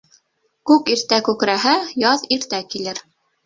[0.69, 3.07] Күк иртә күкрәһә, яҙ иртә килер.